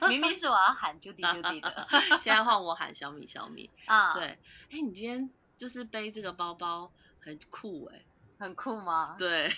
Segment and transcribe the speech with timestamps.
[0.08, 1.86] 明明是我要喊 Judy Judy 的，
[2.20, 4.14] 现在换我喊小米小米啊。
[4.14, 4.38] 对，哎，
[4.70, 6.90] 你今天就是背这个包包
[7.20, 8.02] 很酷哎，
[8.38, 9.16] 很酷吗？
[9.18, 9.50] 对，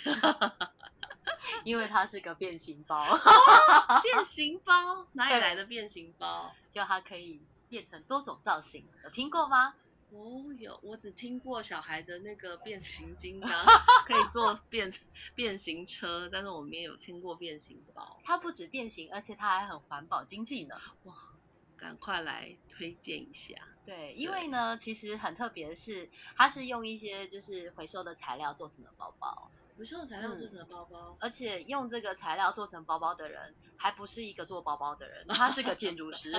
[1.65, 3.05] 因为它是个变形包。
[4.02, 5.06] 变形包？
[5.12, 6.54] 哪里来的变形包？
[6.70, 9.74] 就它可以变成多种造型，有听过吗？
[10.12, 13.51] 哦，有，我只听过小孩的那个变形金刚
[14.06, 14.92] 可以做变
[15.34, 18.20] 变形车，但是我没有听过变形包。
[18.24, 20.74] 它不止变形，而且它还很环保经济呢。
[21.04, 21.15] 哇，
[21.77, 23.54] 赶快来推荐一下。
[23.87, 29.51] 对，因为呢，其实很特别的是，它是用一些就是回收的材料做成的包包。
[29.80, 36.30] 回收的材料做成的包包，而且用这个材料做成包包的人，还不是一个做包包的人，他是个建筑师。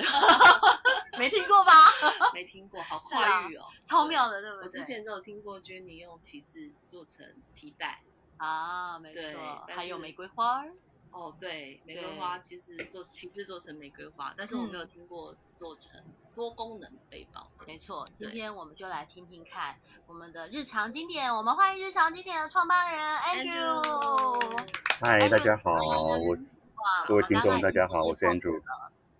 [1.17, 1.73] 没听过吧？
[2.36, 4.66] 没听过，好跨域哦，超妙的，对不对？
[4.66, 7.25] 我之前都有听过 Jenny 用旗帜做成
[7.56, 8.03] 提袋
[8.38, 10.64] 啊，没错，还有玫瑰花。
[11.12, 16.02] 哦，对，玫瑰花其实做亲自做成玫瑰花，但是我没有听过做成
[16.34, 17.50] 多功能背包。
[17.68, 21.36] 没错，今天我们就来听听看我们的日常经典。
[21.36, 24.66] 我们欢迎日常经典的创办人 Andrew。
[25.03, 26.38] 嗨，大家好，我
[27.08, 28.62] 各位听众大家好，我是 Andrew。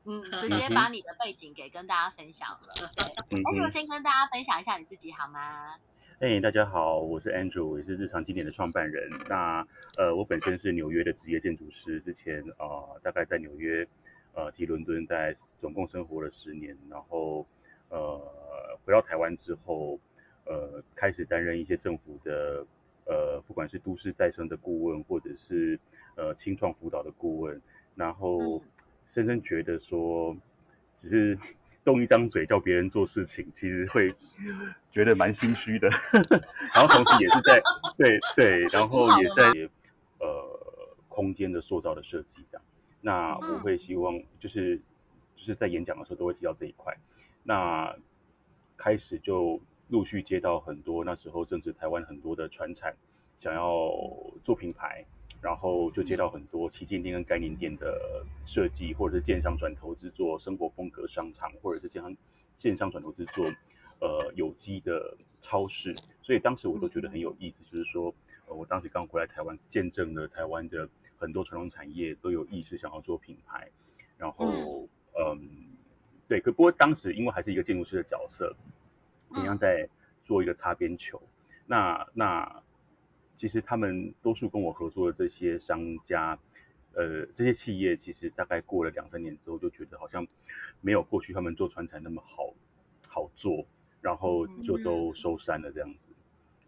[0.06, 2.74] 嗯， 直接把你的背景给跟大家分享了。
[2.96, 3.06] 对
[3.44, 5.76] ，Andrew 先跟大家分享一下你自己好吗？
[6.22, 9.10] 哎，大家好，我是 Andrew，也是日常经典的创办人。
[9.28, 9.66] 那
[9.98, 13.84] 呃，我本身是纽约的职业建筑师，之前呃大概在纽约
[14.36, 17.44] 呃及伦敦在总共生活了十年，然后
[17.90, 18.22] 呃
[18.86, 20.00] 回到台湾之后，
[20.46, 22.64] 呃开始担任一些政府的
[23.06, 25.80] 呃不管是都市再生的顾问，或者是
[26.16, 27.60] 呃清创辅导的顾问，
[27.96, 28.62] 然后。
[29.14, 30.34] 深深觉得说，
[30.98, 31.38] 只是
[31.84, 34.14] 动一张嘴叫别人做事情，其实会
[34.92, 35.90] 觉得蛮心虚的。
[36.74, 37.62] 然后同时也是在
[37.98, 39.52] 对对，然后也在
[40.20, 42.64] 呃空间的塑造的设计这样。
[43.02, 44.78] 那我会希望就是
[45.36, 46.96] 就是在演讲的时候都会提到这一块。
[47.44, 47.96] 那
[48.78, 49.60] 开始就
[49.90, 52.96] 陆续接到很多那时候正值台湾很多的传产
[53.40, 53.92] 想要
[54.44, 55.04] 做品牌。
[55.42, 62.16] 然后就接到很多旗舰店跟概念店的设计，或者是建商转投资做生活风格商场，或者是建商
[62.60, 63.52] 建商转投资做
[64.00, 65.96] 呃有机的超市。
[66.22, 68.14] 所以当时我都觉得很有意思，就是说，
[68.46, 70.88] 呃，我当时刚回来台湾，见证了台湾的
[71.18, 73.68] 很多传统产业都有意识想要做品牌。
[74.20, 74.88] 然后，
[75.18, 75.40] 嗯，
[76.28, 78.56] 对，可不过当时因为还是一个建筑师的角色，
[79.34, 79.90] 同样在
[80.24, 81.20] 做一个擦边球。
[81.66, 82.62] 那那。
[83.42, 86.38] 其实他们多数跟我合作的这些商家，
[86.94, 90.28] 呃，这些企业，其实大概过了两三年之后，就觉得好像
[90.80, 92.54] 没有过去他们做船产那么好
[93.08, 93.66] 好做，
[94.00, 95.98] 然后就都收山了这样子，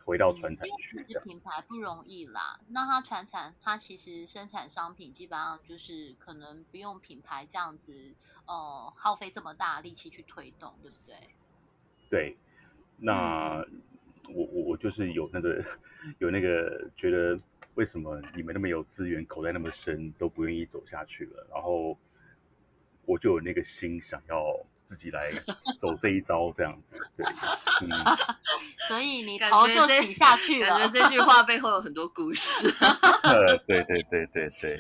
[0.04, 0.98] 回到船产去。
[1.08, 8.16] 因为品牌不容易啦，那它船产它其实生产商品基本上就是可能不用品牌这样子，
[8.48, 11.16] 呃，耗费这么大力气去推动，对不对？
[12.10, 12.36] 对，
[12.98, 13.64] 那。
[14.34, 15.64] 我我我就是有那个
[16.20, 17.40] 有那个觉得
[17.76, 21.98] 为什么你们那么有资源口袋那么深都不愿意走下去了，然后
[23.06, 25.32] 我就有那个心想要自己来
[25.80, 27.90] 走这一招这样子，对，嗯，
[28.88, 32.68] 所以你头就洗下去了，感觉这句话背后有很多故事，
[33.24, 34.78] 呃，对对对对对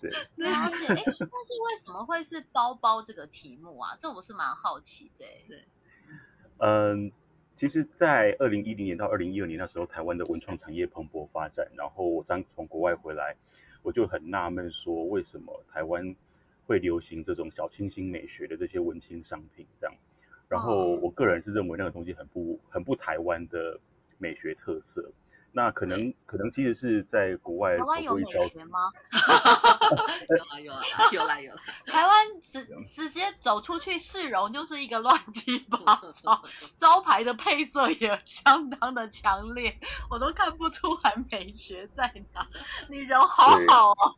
[0.00, 3.96] 对，了解，哎，但是为什么会是包包这个题目啊？
[3.98, 5.64] 这我是蛮好奇的，对，
[6.58, 7.12] 嗯。
[7.58, 11.66] 其实，在二零一零年到二零一二年那时候，台湾的文创产业蓬勃发展。
[11.76, 13.34] 然后我刚从国外回来，
[13.82, 16.14] 我就很纳闷，说为什么台湾
[16.68, 19.96] 会流行这种小清新美学的这些文青商品这样。
[20.48, 23.80] 然后我个人是认为那个东西很不很不台湾的
[24.18, 25.10] 美学特色。
[25.52, 28.92] 那可能可能其实是在国外台湾有美学吗？
[30.28, 31.60] 有啊有啊有啦有啦。
[31.86, 35.78] 台湾直直接走出去市容就是一个乱七八
[36.14, 36.42] 糟，
[36.76, 39.78] 招牌的配色也相当的强烈，
[40.10, 42.46] 我都看不出来美学在哪。
[42.88, 44.14] 你人好好哦。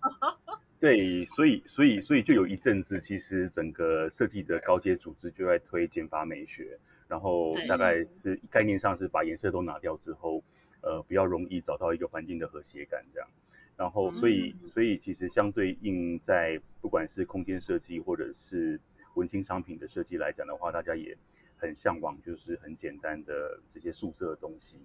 [0.80, 10.42] 对，所以所以所以就有一阵子，其实整个设计的高阶组织就在推减法美学，然后大概是概念上是把颜色都拿掉之后。
[10.82, 13.28] 呃，比较容易找到一个环境的和谐感，这样。
[13.76, 18.78] 然后，所以，所以其实相对应在不管是空间设计或者是
[19.14, 21.16] 文青商品的设计来讲的话，大家也
[21.56, 24.76] 很向往，就是很简单的这些素色的东西。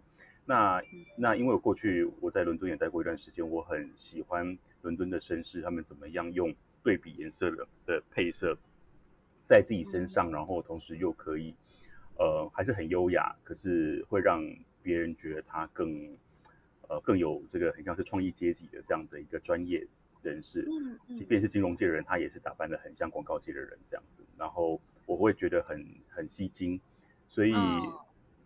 [0.46, 0.82] 那
[1.18, 8.58] 那因为我过去我在伦敦也待过一段时间，我很喜欢伦敦的绅士他们怎么样用对比颜色的的配色
[9.46, 11.54] 在自己身上，然后同时又可以
[12.18, 14.42] 呃还是很优雅，可是会让
[14.86, 16.16] 别人觉得他更
[16.88, 19.86] 呃更有这个很像是创意阶级的这样的一个专业
[20.22, 20.66] 人士，
[21.18, 26.80] 即便是金融界的人，他也是打扮的很像广告界的人这样子，然后我会觉得很很吸睛，
[27.28, 27.54] 所以。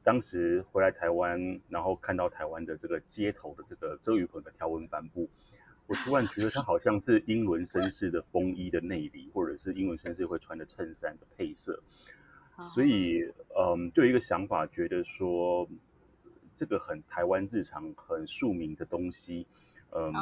[0.01, 5.29] 当时回来台湾，然后看到台湾的这个街头的这个遮雨棚的条纹帆布，
[5.87, 11.83] 我突然觉得它好像是英伦绅士的风衣的内里，或者是英伦绅士会穿的衬衫的配色。
[12.73, 13.21] 所以，
[13.55, 15.67] 嗯，就一个想法，觉得说
[16.59, 19.47] 这个很台湾日常很庶民的东西，
[19.91, 20.13] 嗯，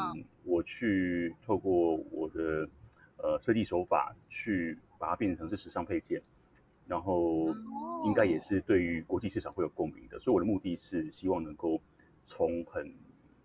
[0.44, 2.70] 我去透过我的
[3.18, 6.22] 呃设计手法去把它变成是时尚配件。
[6.86, 7.54] 然后
[8.06, 11.82] 应该也是对于国际市场会有共鸣的，所以我的目的是希望能够
[12.26, 12.94] 从很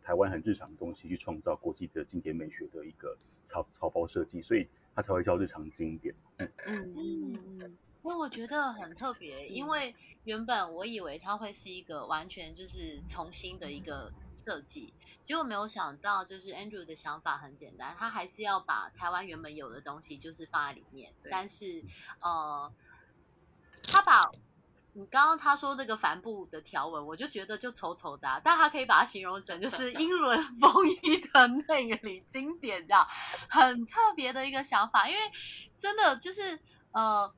[0.01, 3.19] 台湾很日常的东西去创造国际的经典美学的一个
[3.49, 6.15] 草草包设计，所以它才会叫日常经典。
[6.37, 6.93] 嗯嗯
[7.59, 9.95] 嗯，因为我觉得很特别，因为
[10.25, 14.13] 原本我以为它会是一个完全就是重新的一个
[14.45, 14.93] 设计，
[15.27, 21.83] 结果没有想到就是 Andrew 的想法很简单，他还是要把台湾原本有的东西就是放在里面，但是
[22.21, 22.73] 呃。
[23.85, 24.29] 他把
[24.93, 33.05] 你刚刚他说那个帆布的条纹，我就觉得就丑丑的，但他可以把它形容成就是英伦 风衣的内里经典这样，
[33.51, 35.09] 很特别的一个想法。
[35.09, 35.21] 因为
[35.81, 36.61] 真的就是
[36.93, 37.35] 呃，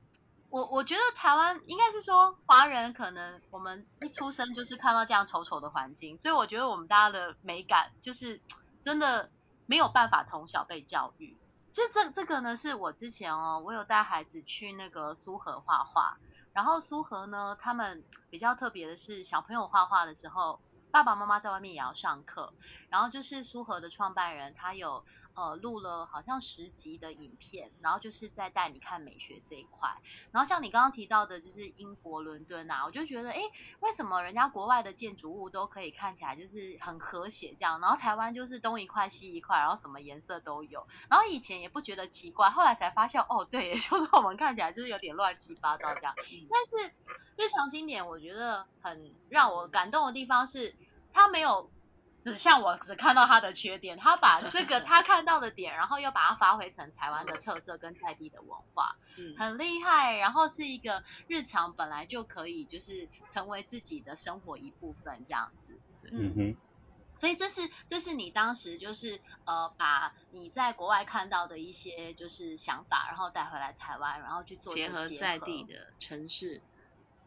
[0.55, 8.39] 我我觉得台湾应该是说华人可能我们一出生就是看到这样丑丑的环境，所以我觉得我们大家的美感就是
[8.81, 9.29] 真的
[9.65, 11.35] 没有办法从小被教育。
[11.73, 16.15] 其实这这个呢是我之前哦，我有带孩子去那个苏荷画画。
[16.53, 22.53] 然后苏荷呢，他们比较特别的是，小朋友画画的时候，爸爸妈妈在外面也要上课。
[22.87, 25.03] 然后就是苏荷的创办人，他有。
[25.35, 29.89] 呃，录了好像十集的影片，然后就是在带你看美学这一块。
[30.31, 33.41] 然后像你刚刚提到的，就是英国伦敦啊，我就觉得，哎，
[33.81, 40.87] 为什么人家国外的建筑物都可以看起来就是很和谐这样，然后台湾就是东一块西一块，然后什么颜色都有。
[41.09, 46.15] 然后以前也不觉得奇怪，后来才发现，哦，对， 就是我们看起来就是有点乱七八糟这样。
[46.49, 46.93] 但是
[47.35, 50.73] 日常经典，我觉得很让我感动的地方是，
[51.11, 51.69] 它没有。
[52.25, 60.17] 只像我只看到他的缺点，他把这个他看到的点，然后又把它发挥成台湾的特色跟在地的文化，嗯，很厉害。
[60.17, 65.79] 然后是一个日常本来就可以就是成为自己的生活一部分这样子，
[66.11, 66.57] 嗯哼。
[67.17, 76.61] 所以这是这是你当时就是呃把你在国外看到的一些就是想法，然后带回来台湾，然后去做结合在地的城市，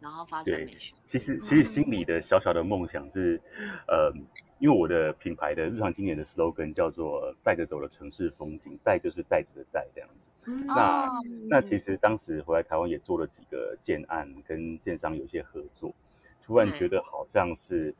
[0.00, 0.94] 然后发展美学。
[1.08, 3.40] 其实其实心里的小小的梦想是
[3.86, 4.12] 呃。
[4.60, 10.50] 因为我的品牌的日常经典的 slogan 叫做“带着走的城市风景”，带就是袋子的带这样子。
[10.66, 11.08] 那
[11.48, 15.94] 那其实当时回来台湾也做了几个建案，跟建商有一些合作，
[16.44, 17.94] 突然觉得好像是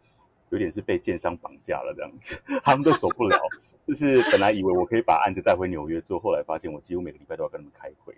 [0.51, 3.39] 有点是被建商绑架了这样子， 他们都走不了。
[3.89, 8.15] 就是本来以为我可以把案子带回纽约做，后来发现我几乎每个礼拜都要跟他们开会。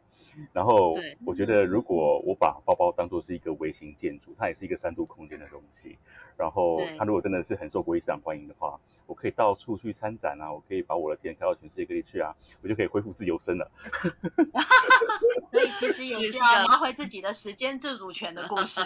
[0.52, 5.96] 然后我觉得如果我把包包当做是一个微型建筑，它也是一个三度空间的东西。
[6.36, 13.70] 然后它如果真的是很受国际市场欢迎的话，我可以到处去参展啊，我可以把我的店开到全世界各地去啊，我就可以恢复自由身了。
[15.52, 18.82] 所以其实也 是要拿回自己的时间自主权的故事。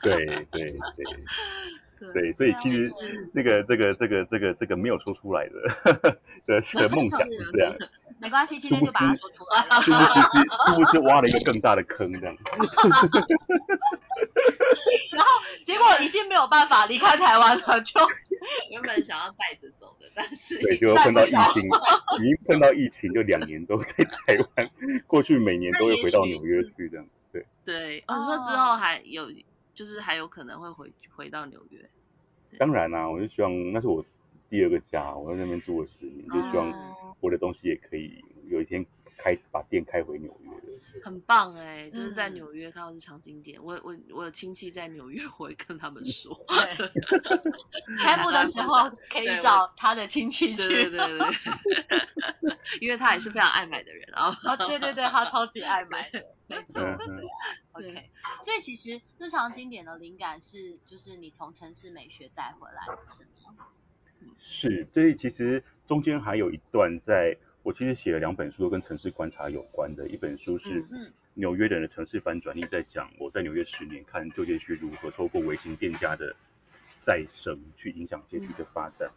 [0.00, 0.78] 对 对对。
[0.96, 1.04] 对，
[2.36, 2.86] 所以其实
[3.34, 5.54] 这个这个这个这个这个没有说出来的
[6.46, 7.74] 的这个梦想 是这样。
[8.18, 9.80] 没关系，今天就把它说出来了。
[9.82, 9.90] 是
[10.74, 12.36] 不是挖了一个更大的坑这样？
[15.12, 15.30] 然后
[15.64, 18.00] 结果已经没有办法离开台湾了，就
[18.70, 24.70] 原本想要带着走的，但是对，就碰到疫情，已经碰到疫情，就两年都在台湾，
[25.06, 27.06] 过去每年都会回到纽约去这样。
[27.32, 29.30] 对对，我说之后还有。
[29.76, 31.88] 就是还有可能会回回到纽约，
[32.58, 34.02] 当然啦，我就希望那是我
[34.48, 36.72] 第二个家，我在那边住了十年，就希望
[37.20, 38.84] 我的东西也可以有一天
[39.16, 40.50] 开把店开回纽约。
[41.02, 46.34] 很棒哎，就是在纽约看到日常经典，我我我有亲戚在纽约，我会跟他们说。
[48.02, 50.68] 开幕的时候可以找他的亲戚去。
[50.68, 51.26] 对对对对。
[52.80, 54.36] 因为他也是非常爱买的人啊。
[54.42, 56.24] 啊对对对，他超级爱买的。
[56.48, 57.28] 没错，对
[57.72, 63.24] ，OK，所以其实日常经典的灵感是，就是你从城市美学带回来的，是
[63.56, 63.66] 吗？
[64.38, 70.06] 是，所以其实中间还有一段在我其实写了两本书，都跟城市观察有关的。
[70.06, 76.32] 一本书是嗯纽约人的城市反转力，在讲我在纽约十年看旧街区如何透过微型店家的
[77.04, 79.10] 再生去影响街区的发展。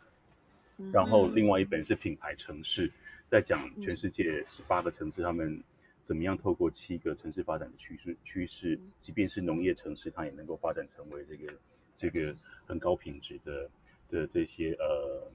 [0.79, 2.91] 嗯然后另外一本是品牌城市，
[3.29, 5.63] 在讲全世界十八个城市他们
[6.03, 11.53] 怎么样透过七个城市发展的趋势趋势，即便是农业城市，它也能够发展成为这个
[11.99, 13.69] 这个很高品质的
[14.09, 15.31] 的这些呃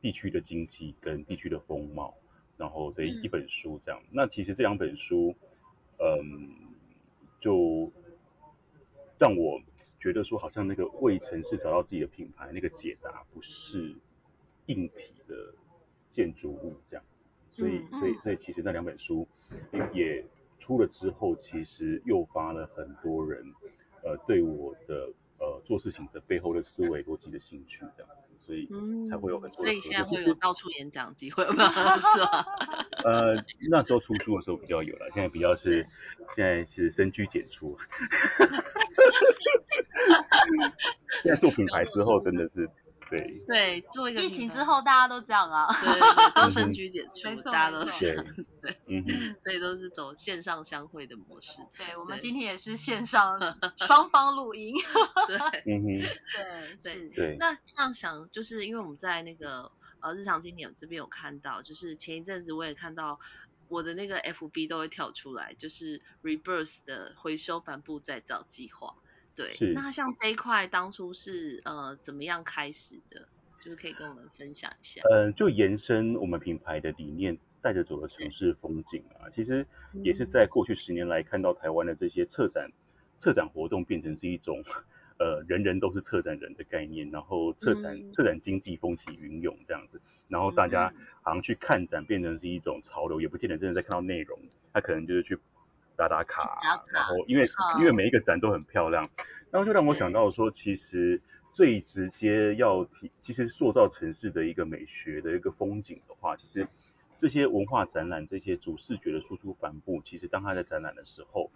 [0.00, 2.14] 地区的经济跟地区的风貌，
[2.56, 4.00] 然后的一一本书这样。
[4.10, 5.34] 那其实这两本书，
[5.98, 6.50] 嗯，
[7.40, 7.90] 就
[9.18, 9.60] 让我
[9.98, 13.94] 觉得说，好像那个为城市找到自己的品牌，那个解答不是
[14.66, 15.54] 硬体的
[16.10, 17.04] 建筑物这样。
[17.50, 19.26] 所以，嗯所以，所以其实那两本书
[19.92, 20.24] 也
[20.58, 23.52] 出了之后，其实诱发了很多人，
[24.02, 31.64] 呃，对我的呃做事情的背后的思维逻辑的兴趣这样子，所以嗯才会有很多所以现在会有到处演讲机会吗？
[31.98, 32.46] 是吧？
[33.04, 33.34] 呃，
[33.70, 35.86] 那时候出书的时候比较有了，现在比较是
[36.36, 37.76] 现在是深居简出。
[41.22, 42.70] 现在做品牌之后，真的是
[43.08, 45.66] 对对，做一个疫情之后大家都这样啊。
[45.72, 46.00] 对
[46.34, 48.24] 都嗯深居简出大家都没错这样，
[48.62, 51.62] 对，嗯哼，所以都是走线上相会的模式。
[51.76, 53.38] 对，我们今天也是线上
[53.76, 54.74] 双方录音。
[55.28, 55.36] 对，
[55.66, 55.86] 嗯哼，
[56.34, 57.08] 对，对是。
[57.10, 59.70] 对，那像想，就是因为我们在那个
[60.00, 63.20] 呃日常经典这边有看到，就是前一阵子我也看到
[63.68, 68.94] 我的那个 FB 都会跳出来，就是 Rebirth 的回收帆布再造计划。
[69.36, 73.28] 对，那像这一块当初是呃怎么样开始的？
[73.62, 75.02] 就是可以跟我们分享一下。
[75.10, 79.66] 呃，就延伸我们品牌的理念，带着走的城市风景啊，其实
[80.04, 82.70] 也是在过去十年来看到台湾的这些策展
[83.18, 84.62] 策展活动变成是一种
[85.18, 88.12] 呃人人都是策展人的概念，然后策展、嗯。
[88.12, 94.38] 策展经济风起云涌这样子，然后大家好像去看展变成是一种潮流，也不见得真的在看到内容，
[94.72, 95.36] 他可能就是去
[95.96, 96.84] 打打卡，打卡。
[96.92, 97.80] 然后因为嗯。
[97.80, 99.08] 因为每一个展都很漂亮，
[99.50, 101.20] 然后就让我想到说，其实
[101.52, 106.66] 最直接要提，其实塑造城市的一个美学的一个风景的话，其实
[107.18, 111.50] 这些文化展览、这些主视觉的输出帆布，其实当它在展览的时候，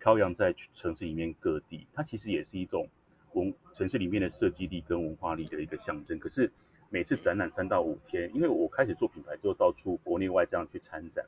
[0.00, 2.88] 飘扬在城市里面各地，它其实也是一种
[3.32, 6.18] 文城市里面的设计力跟文化力的一个象征。
[6.18, 6.50] 可是
[6.90, 11.24] 每次展览三到五天，因为我开始做品牌之后，到处国内外这样去参展，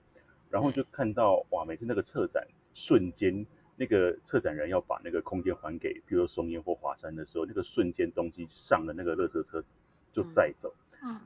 [0.57, 3.47] 然后就看到哇，每次那个策展瞬间。
[3.79, 9.63] 那个策展人要把那个空间还给，比如说松烟或华山的时候，那个瞬间东西上了那个垃圾车
[10.15, 10.73] 就载走，
[11.03, 11.21] 嗯。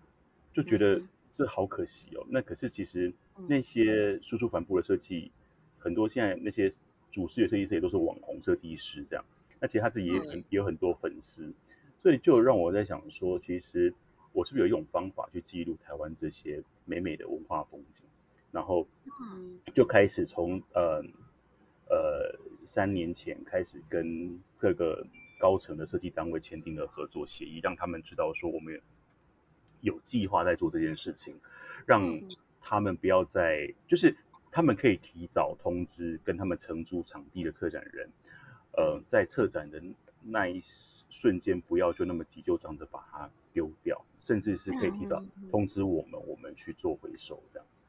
[0.53, 1.09] 就觉得嗯。
[1.37, 2.27] 这好可惜哦。
[2.29, 4.19] 那可是其实嗯那些。
[4.21, 5.31] 输出帆布的设计，
[5.79, 6.69] 很多现在那些
[7.13, 9.25] 主视觉设计师也都是网红设计师这样，
[9.61, 10.45] 那其实他自己也很嗯。
[10.51, 11.55] 也有很多粉丝，
[12.03, 13.95] 所以就让我在想说，其实
[14.33, 18.05] 我是不是有一种方法去记录台湾这些美美的文化风景，
[18.53, 18.87] 然后
[19.23, 19.59] 嗯。
[19.73, 21.01] 就开始从呃
[21.89, 22.37] 呃
[22.73, 25.07] 三年前开始跟各个
[25.39, 28.81] 高层的设计单位签订了合作协议，让他们知道说我们
[29.81, 31.37] 有计划在做这件事情，
[31.87, 32.21] 让
[32.61, 34.17] 他们不要再就是
[34.51, 38.11] 他们可以提早通知跟他们承租场地的策展人，
[38.73, 39.81] 呃，在策展的
[40.23, 40.61] 那一
[41.11, 47.80] 瞬间不要就那么急就想着把它丢掉，甚至是可以提早通知我们，我们去做回收这样子。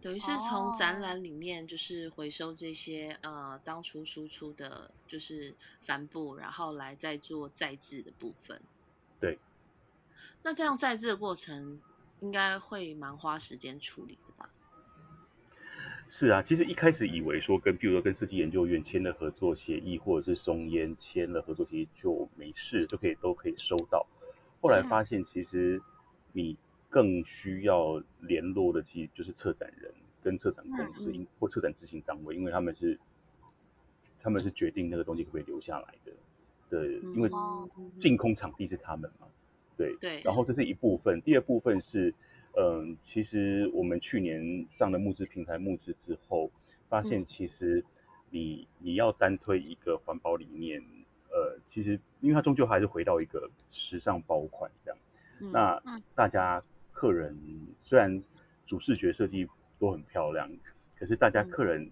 [0.00, 8.60] 等于是从哦展览里面就是回收这些呃当初输出的，就是帆布，然后来再做再制的部分。
[9.20, 9.38] 对。
[10.42, 11.80] 那这样再制的过程
[12.20, 14.48] 应该会蛮花时间处理的吧？
[16.08, 24.06] 是啊，其实一开始以为说跟，比如说跟设计研究院签了合作协议，或者是松烟签了合作协议就没事，就可以都可以收到。
[24.60, 25.80] 后来发现，其实
[26.32, 26.56] 你
[26.92, 29.90] 更需要联络的，其实就是策展人
[30.22, 33.00] 跟策展公司，因或策展执行单位，因为他们是
[34.20, 36.12] 他们是决定那个东西可不可以留下来的。
[36.68, 37.66] 对，因为哦
[37.98, 39.26] 净空场地是他们嘛，
[39.76, 39.96] 对。
[39.98, 42.14] 对然后这是一部分，第二部分是，
[42.58, 46.50] 嗯，其实我们去年上了募资平台募资之后，
[46.90, 47.82] 发现其实
[48.28, 50.82] 你你要单推一个环保理念，
[51.30, 54.98] 呃，其实因为它终究还是回到一个时尚包款这样。
[55.40, 56.62] 嗯那嗯大家
[57.02, 57.36] 客人
[57.82, 58.22] 虽然
[58.64, 59.44] 主视觉设计
[59.80, 60.48] 都很漂亮，
[60.96, 61.50] 可是大家嗯。
[61.50, 61.90] 客人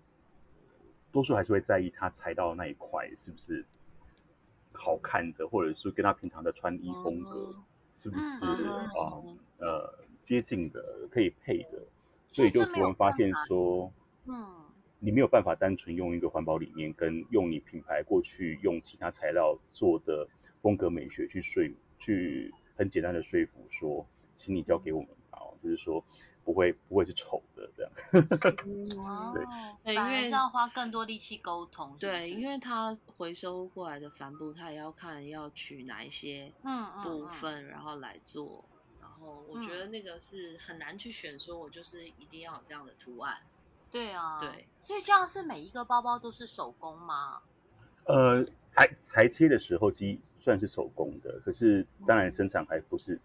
[1.10, 3.64] 多数还是会在意他裁到的那一块是不是
[4.72, 7.56] 好看的，或者是跟他平常的穿衣风格哦。
[7.96, 11.82] 是不是嗯啊、嗯呃接近的可以配的，
[12.30, 13.92] 所以就突然发现说。
[14.26, 14.32] 嗯。
[15.00, 20.28] 你没有办法单纯用一个环保理念，跟用你品牌过去用其他材料做的
[20.62, 24.06] 风格美学去说，去很简单的说服说，
[24.40, 25.38] 请你交给我们吧。
[25.38, 26.02] 哦，就是说
[26.44, 27.92] 不会不会是丑的这样。
[29.04, 29.44] 哦对，
[29.84, 38.64] 对反而因为是要花更多力气沟通，对，因为它回收过来的帆布，它也要看要取哪一些嗯嗯嗯部分，然后来做。
[39.00, 43.36] 然后我觉嗯得那个是很难去选，说我就是一定要有这样的图案。
[43.90, 47.40] 对啊，对，所以这样是每一个包包都是手工吗？
[48.04, 53.20] 呃，裁裁切的时候机算是手工的，可是当然生产还不是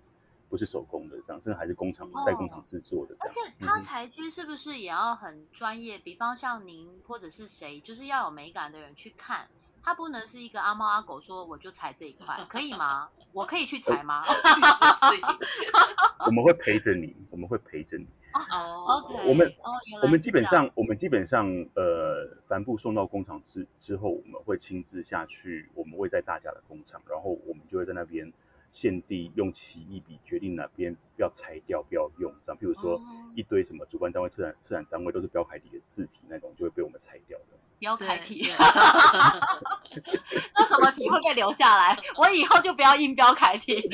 [0.49, 3.51] 不是手工的这样，甚至还是工厂哦在工厂制作的这而且样。
[3.59, 5.97] 它裁切是不是也要很专业？
[5.97, 9.47] 比方像您或者是谁，就是要有美感的人去看，
[9.83, 13.09] 它不能是一个阿猫阿狗说我就裁这一块，可以吗？
[13.33, 14.23] 我可以去裁吗
[16.25, 18.05] 我们会陪着你，我们会陪着你。
[18.33, 19.53] 哦？OK，我们
[20.01, 28.31] 我们基本上，我们基本上，呃，帆布送到工厂之之后，我们会亲自下去，我们会在大家的工厂，然后我们就会在那边
[28.75, 33.01] 现地用奇异笔决定哪边要裁掉，不要用，这样，譬如说哦
[33.33, 37.45] 一堆什么主办单位、策展策展单位都是标楷体的字体那种，就会被我们裁掉的。
[37.49, 38.51] 对标楷体对，
[40.55, 41.97] 那什么体会被留下来？
[42.17, 43.81] 我以后就不要印标楷体。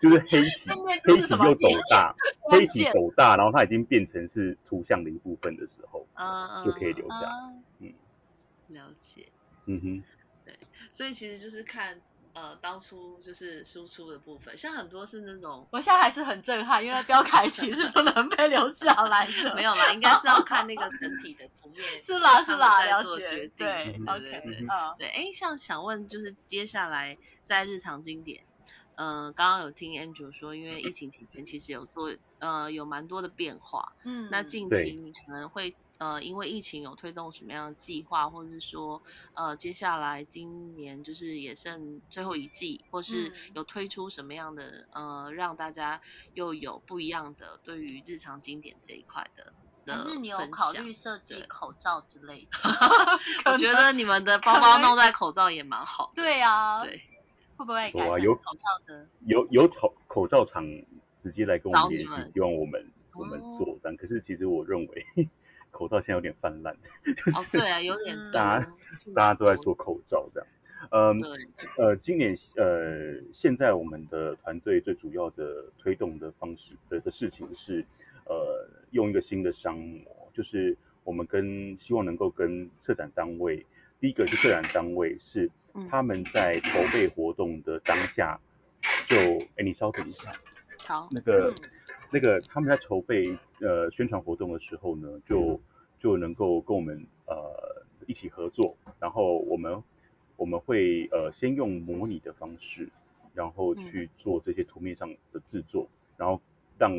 [0.00, 0.50] 就是黑体
[1.04, 2.14] 黑体又斗大，
[2.50, 7.16] 黑体键斗大，然后它已经变成是图像的一部分的时候，嗯就可以嗯留下。
[7.78, 7.94] 嗯，
[8.68, 9.26] 了解。
[9.66, 10.02] 嗯哼。
[10.44, 10.56] 对
[10.90, 12.00] 所以其实就是看
[12.32, 19.54] 呃当初就是输出的部分，像很多是那种我现在还是很震撼，因为标楷体是不能被留下来的。
[19.56, 22.02] 没有啦，应该是要看那个整体的图面。
[22.02, 23.46] 是啦是啦，了解做决。
[23.48, 28.44] 定对嗯，OK，对对对嗯对，哎，像想问就是接下来在日常经典，
[28.94, 39.02] 呃，刚刚有听 Andrew 说，因为疫情期间其实有做呃有蛮多的变化，嗯，那近期你可能会呃因为疫情有推动什么样的计划，或者是说
[39.34, 46.00] 呃接下来今年就是也剩最后一季，或是嗯有推出什么样的呃让大家
[46.34, 49.52] 又有不一样的对于日常经典这一块的。
[49.86, 52.58] 可是你有考虑设计口罩之类的？
[53.50, 56.22] 我觉得你们的包包弄在口罩也蛮好的。
[56.22, 57.00] 对啊，对，
[57.56, 59.08] 会不会改成口罩的？
[59.26, 60.64] 有有口口罩厂
[61.24, 63.96] 直接来跟我们联系，希望我们我们哦做这样。
[63.96, 65.06] 可是其实我认为
[65.70, 66.74] 口罩现在有点泛滥，
[67.34, 68.72] 哦， 对啊，有点大家
[69.14, 70.48] 大家都在做口罩这样。
[70.90, 71.30] 嗯，对，
[71.76, 77.84] 呃，今年呃，现在我们的团队最主要的推动的方式的的事情是，
[78.24, 83.64] 呃，用一个新的商模，就是我们跟希望能够跟策展单位，
[84.00, 85.86] 第一个是策展单位是嗯。
[85.90, 88.40] 他们在筹备活动的当下，
[89.06, 89.16] 就，
[89.56, 90.32] 哎，你稍等一下，
[90.78, 91.70] 好，那个、嗯
[92.12, 95.60] 那个他们在筹备呃宣传活动的时候呢，就
[96.00, 99.80] 就能够跟我们呃一起合作，然后我们
[100.36, 102.88] 我们会呃先用模拟的方式，
[103.32, 106.40] 然后去做这些图面上的制作，然后
[106.76, 106.92] 让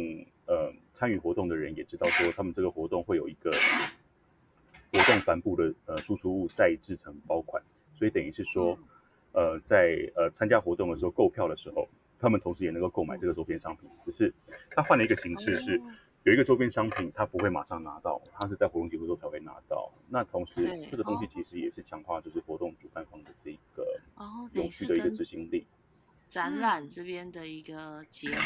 [0.46, 3.52] 呃参与活动的人也知道说他们这个活动会有一个
[4.94, 7.62] 活动帆布的呃输出物再制成包款，
[7.96, 8.80] 所以等于是说
[9.34, 11.90] 呃在呃参加活动的时候购票的时候。
[12.22, 14.34] 他们同时也能够购买这个周边商品，只是
[14.70, 15.82] 他换了一个形式，是哦
[16.24, 19.92] 有一个周边商品，他不会马上拿到，他是在活动结束之后才会拿到。
[20.08, 25.66] 那同时，这个东西其实也是强化就是活动主办方的这一个哦，等于是永续的一个跟执行力。
[26.30, 28.44] 展览这边的一个结合，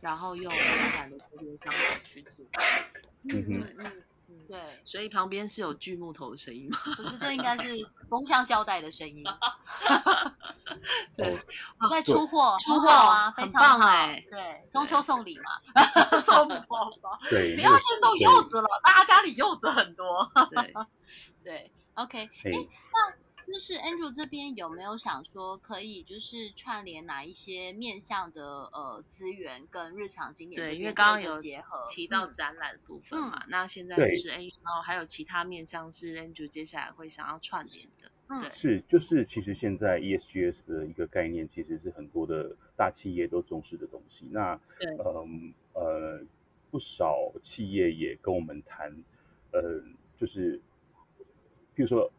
[0.00, 2.44] 然后用展览的这边商品去做，
[3.30, 3.64] 嗯哼。
[3.78, 3.92] 嗯，
[4.52, 6.78] 对，所以旁边是有锯木头的声音吗？
[6.94, 9.24] 不是，这应该是封箱胶带的声音。
[11.16, 11.40] 对。
[11.90, 13.78] 在出货，出货啊，非常好。
[13.78, 14.22] 棒哎。
[14.30, 20.30] 对，中秋送礼嘛， 送包包， 对，不要再送柚子了，大家家里柚子很多。
[20.50, 20.74] 对，
[21.42, 23.14] 对，OK，嘿诶，那
[23.46, 31.86] 就是 Andrew 这边有没有想说可以就是串联哪一些面向的呃资源跟日常经典对，因为刚刚有结合？
[31.88, 38.40] 提到嗯展览部分嘛，那现在就是哎，然后还有其他面向是 Andrew 接下来会想要串联的，嗯。
[38.42, 44.26] 对，是就是其实现在 ESGS 的一个概念，其实是很多的大企业都重视的东西。
[44.30, 44.90] 那对。
[44.96, 46.20] 嗯呃
[46.70, 49.04] 不少企业也跟我们谈，
[49.52, 49.82] 呃
[50.18, 50.60] 就是
[51.74, 52.10] 比如说。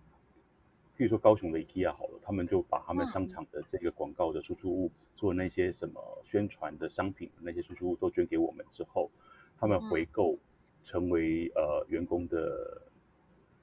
[0.97, 9.09] 譬如说高雄的 IKEA 好了，他们就把他们商场的这个广告的输出物做那些什么宣传的商品，那些输出物都捐给我们之后，
[9.59, 10.37] 他们回购
[10.83, 12.81] 成为呃员工的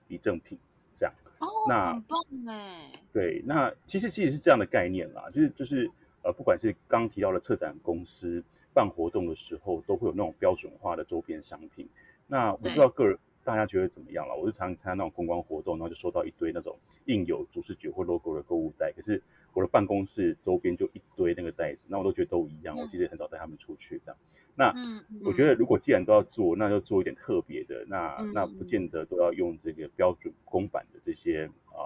[0.08, 0.58] 礼赠品，
[0.96, 1.14] 这样。
[1.38, 5.90] 哦，那很棒哎，对，那其实其实是这样的概念啦，就是就是
[6.22, 11.88] 呃，不管是刚刚提到的策展公司办活动的时候，都会有那种标准化的周边商品。
[12.26, 13.18] 那我不知道个人
[13.50, 14.36] 大家觉得怎么样了？
[14.36, 19.20] 我是常参加那种公关活动，然后就收到一堆那种印有主视觉或 logo 的购物袋，可是
[19.52, 24.16] 我的办公室周边就一堆那个袋子，那我都觉得都一样，我其实很少带他们出去这样。
[24.54, 31.82] 那嗯我觉得如果既然都要做，那就做一点特别的，那嗯那不见得都要用这个标准公版的这些啊、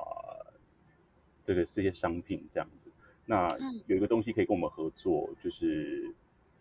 [1.47, 2.91] 这个这些商品这样子。
[3.25, 6.13] 那嗯有一个东西可以跟我们合作，就是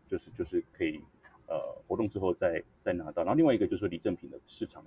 [0.07, 0.99] 就是就是可以
[1.47, 4.83] 呃活动之后再再拿到，然后另外一个就是说礼赠品的市场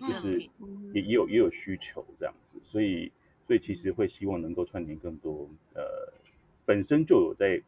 [0.00, 3.10] 就是，嗯也也有也有需求这样子，所以
[3.46, 5.82] 所以其实会希望能够串联更多呃
[6.64, 7.62] 本身就有在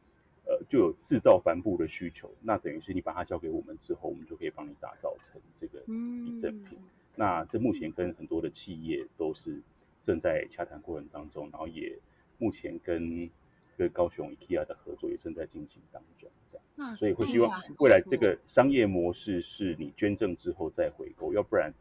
[0.44, 6.78] 呃就有制造帆布的需求，那等于是你把它交给我们之后，我们就可以帮你打造成这个礼赠品。
[7.14, 9.60] 那这目前跟很多的企业都是
[10.02, 11.98] 正在洽谈过程当中，然后也
[12.38, 13.28] 目前跟
[13.76, 16.64] 跟高雄 IKEA 的合作也正在进行当中，这样。
[16.76, 21.72] 那所以会希望未来这个商业模式是你捐赠之后再回购，要不然，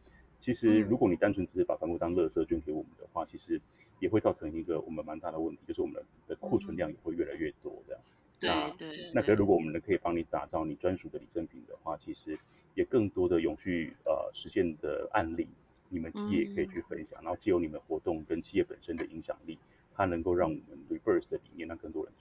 [0.46, 0.88] 其实嗯。
[0.88, 3.60] 如果你单纯只是把帆布当垃圾捐给我们的话，其实
[4.00, 8.02] 也会造成一个我们蛮大的问题，就是我们的库存量也会越来越多这样。
[8.42, 12.38] 那对对，那可是如果我们能可以帮你打造你专属的礼赠品的话，其实
[12.76, 15.48] 也更多的永续呃实现的案例，
[15.90, 19.58] 你们企业也可以去分享，然后借由你们活动跟企业本身的影响力，
[19.96, 22.14] 它能够让我们 reverse 的理念让更多人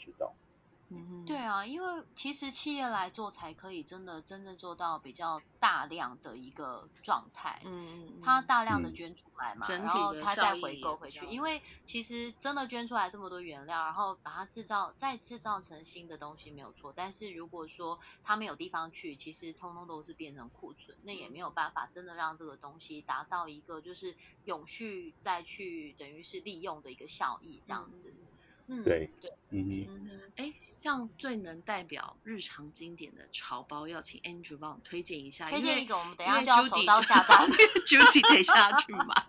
[1.34, 7.60] 对，啊，因为其实企业来做才可以真的真正做到比较大量的一个状态。
[7.64, 28.14] 嗯嗯，它大量的嗯捐出来嘛，整体然后的它再回购回去，因为其实真的捐出来这么多原料，然后把它制造再制造成新的东西没有错，但是如果说它没有地方去，其实通通都是变成库存，那也没有办法真的让这个东西达到一个就是永续再去等于是利用的一个效益这样子。
[28.16, 28.23] 嗯，
[28.66, 29.86] 对对，嗯哼。
[29.88, 37.50] 嗯哼，哎，像最能代表日常经典的潮包，要请 Andrew 帮我推荐一下，因为推荐一个，我们等一下就要 Judy 手刀下单。
[37.86, 39.26] Judy 等一下要去买。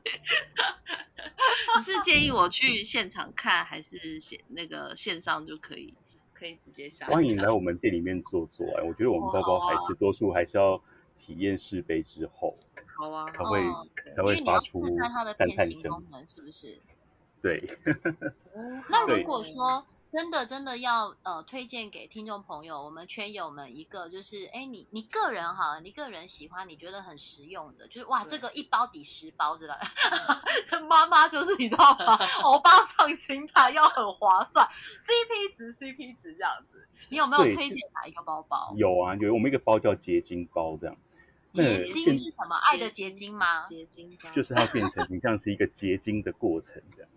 [1.77, 5.93] 你 是建议我去现场看，还是线那个线上就可以
[6.33, 7.15] 可以直接下单？
[7.15, 8.83] 欢迎来我们店里面坐坐啊！
[8.83, 10.81] 我觉得我们包包还是多数还是要
[11.19, 12.57] 体验试背之后，
[12.97, 16.03] 好啊，才会嗯才会因为你要试发出探它的赞叹声变形功。
[16.11, 16.79] 能是不是？
[17.45, 17.95] 对，对
[18.89, 29.79] 那如果说真的真的要呃推荐给听众朋友，我们圈友们一个就是，哎，你你个人哈，你个人喜欢你觉得很实用的，就是哇这个一包抵十包之类的，
[30.67, 32.17] 这 妈妈就是你知道吗？
[32.41, 38.73] 欧巴上心态要很划算，CP 值 CP 值这样子，你有没有推荐哪一个包包？
[38.75, 40.97] 有啊，有我们一个包叫结晶包这样，
[41.51, 42.55] 结晶是什么？
[42.55, 43.63] 爱的结晶吗？
[43.63, 47.11] 结晶就是它变成你像是一个结晶的过程这样。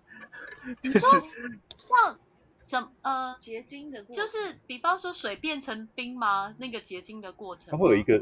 [0.82, 1.08] 你说
[2.66, 6.54] 像什呃，结晶的过程，就是比方说水变成冰吗？
[6.58, 8.18] 那个结晶的过程，它会有一个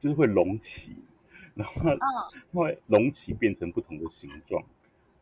[0.00, 0.96] 就是会隆起，
[1.54, 4.64] 然后它会隆起变成不同的形状，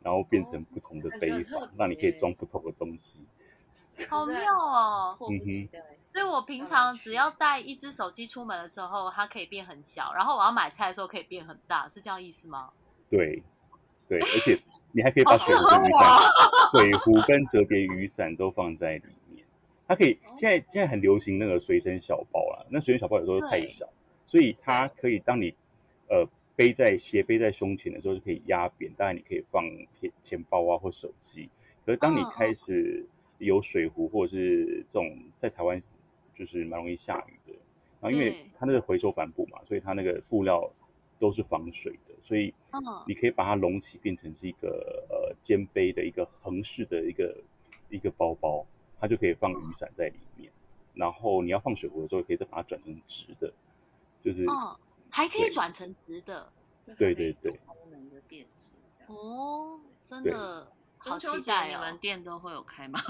[0.03, 3.21] 然后变成不同的感觉背很特别，法让你可以装不同的东西。
[4.09, 5.17] 好妙哦！
[5.19, 5.85] 迫不及待。
[6.13, 12.71] 所以我平常只要带一只手机出门的时候，它可以变很小，然后我要买菜的时候可以变很大，是这样意思吗？
[13.11, 13.43] 对，
[14.11, 14.59] 对， 而且
[14.91, 16.21] 你还可以把水壶跟雨伞、
[16.73, 19.45] 水壶跟折叠雨伞都放在里面。
[19.87, 23.89] 它可以现在现在很流行那个随身小包啦，那随身小包有时候太小，
[24.27, 25.55] 所以它可以当你
[26.09, 29.65] 呃背在斜背在胸前的时候就可以压扁，当然你可以放
[30.01, 31.49] 钱钱包啊或手机。
[31.87, 33.07] 可是当你嗯开始
[33.39, 35.81] 有水壶或者是这种在台湾
[36.37, 37.57] 就是蛮容易下雨的，
[38.01, 40.71] 然后因为它那个回收帆布嘛，所以它那个布料
[41.19, 47.37] 都是防水的，所以嗯，你可以把它隆起，变成是一个呃肩背的一个横式的一个
[47.89, 48.67] 一个包包，
[49.01, 50.51] 它就可以放雨伞在里面。
[50.95, 53.53] 然后你要放水壶的时候，可以再把它转成直的，
[54.23, 54.77] 就是、嗯，
[55.11, 56.53] 还可以转成直的
[56.99, 59.15] 对对对功能的电池这样。
[59.15, 61.99] 哦，真的好中秋期待哦节你们！
[61.99, 63.01] 店都会有开吗？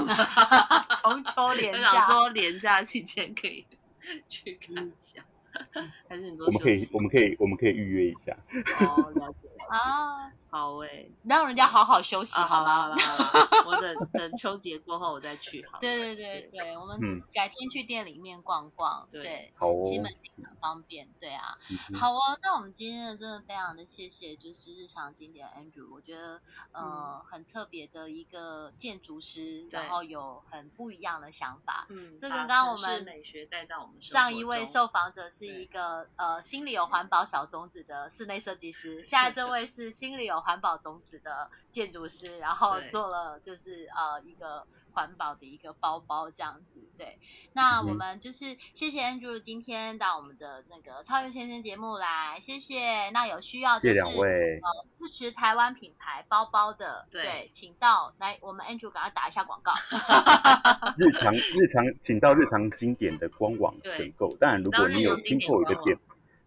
[1.03, 3.66] 中秋连我假想，说连假期间可以
[4.29, 5.25] 去看一下，
[6.09, 8.37] 还是很多我们可以我们可以我们可以预约一下。
[8.81, 13.05] 哦，了解了解，啊，好诶，让人家好好休息啊，好好啦好吗啦？
[13.07, 15.79] 好啦，我等等秋节过后我再去好了。
[15.81, 21.57] 对对对对，我们嗯改天去店里面逛逛，对对，好哦西门町很方便，对啊。
[21.71, 26.41] 嗯好哦，那我们今天呢，真的非常的谢谢，就是日常经典 Andrew，我觉得
[26.73, 31.87] 呃、很特别的一个建筑师，然后有很不一样的想法。
[31.91, 46.81] 嗯，这把跟刚刚我们美学带到我们上一位受访者是一个呃心里有环保小种子的室内设计师，下一这位是心里有个环保种子的建筑师，然后做了就是呃一个环保的一个包包这样子。
[46.96, 47.18] 对，
[47.55, 53.09] 那我们就是谢谢 Andrew 今天到我们的那个超越先生节目来，谢谢。
[53.11, 54.61] 那有需要就谢是两位。
[54.62, 59.72] 呃支持台湾品牌包包的，对请到来我们 Andrew 赶快打一下广告。
[60.98, 64.37] 日常日常，请到日常经典的官网对选购。
[64.37, 65.98] 当然，如果你有请到日常经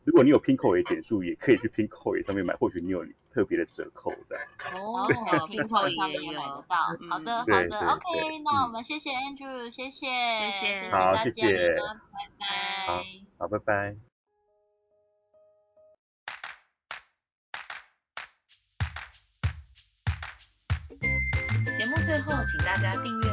[0.05, 4.35] 如果你有 Pinko 的点数，也可以去 Pinko 上面买，或许你有特别的折扣的。
[4.73, 6.75] 哦哦，拼扣扣也上面也买得有，到。
[6.99, 10.05] 嗯好的，好的，OK，那我嗯们谢谢 Andrew，谢谢，
[10.51, 12.45] 谢谢谢好大家，谢谢拜拜。
[12.85, 13.03] 好
[13.39, 13.95] 好，拜拜。
[21.77, 23.32] 节目最后，请大家订阅